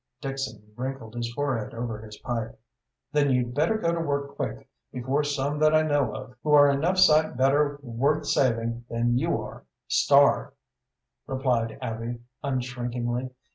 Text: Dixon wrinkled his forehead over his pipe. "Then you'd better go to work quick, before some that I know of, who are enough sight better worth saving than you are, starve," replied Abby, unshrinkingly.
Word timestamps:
Dixon 0.19 0.73
wrinkled 0.75 1.13
his 1.13 1.31
forehead 1.31 1.75
over 1.75 1.99
his 1.99 2.17
pipe. 2.17 2.59
"Then 3.11 3.29
you'd 3.29 3.53
better 3.53 3.77
go 3.77 3.91
to 3.93 3.99
work 3.99 4.35
quick, 4.35 4.67
before 4.91 5.23
some 5.23 5.59
that 5.59 5.75
I 5.75 5.83
know 5.83 6.11
of, 6.15 6.33
who 6.41 6.53
are 6.53 6.71
enough 6.71 6.97
sight 6.97 7.37
better 7.37 7.77
worth 7.83 8.25
saving 8.25 8.85
than 8.89 9.19
you 9.19 9.39
are, 9.39 9.63
starve," 9.87 10.53
replied 11.27 11.77
Abby, 11.83 12.17
unshrinkingly. 12.43 13.29